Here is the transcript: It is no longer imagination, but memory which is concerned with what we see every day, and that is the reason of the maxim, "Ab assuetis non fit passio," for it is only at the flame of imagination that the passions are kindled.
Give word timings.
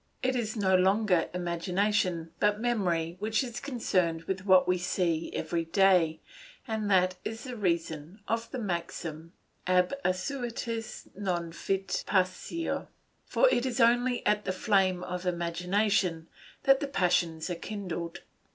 It 0.23 0.35
is 0.35 0.55
no 0.57 0.75
longer 0.75 1.29
imagination, 1.31 2.31
but 2.39 2.59
memory 2.59 3.17
which 3.19 3.43
is 3.43 3.59
concerned 3.59 4.23
with 4.23 4.47
what 4.47 4.67
we 4.67 4.79
see 4.79 5.29
every 5.35 5.65
day, 5.65 6.21
and 6.67 6.89
that 6.89 7.17
is 7.23 7.43
the 7.43 7.55
reason 7.55 8.19
of 8.27 8.49
the 8.49 8.57
maxim, 8.57 9.31
"Ab 9.67 9.93
assuetis 10.03 11.07
non 11.15 11.51
fit 11.51 12.03
passio," 12.07 12.87
for 13.27 13.47
it 13.49 13.63
is 13.63 13.79
only 13.79 14.25
at 14.25 14.43
the 14.43 14.51
flame 14.51 15.03
of 15.03 15.27
imagination 15.27 16.27
that 16.63 16.79
the 16.79 16.87
passions 16.87 17.51
are 17.51 17.53
kindled. 17.53 18.21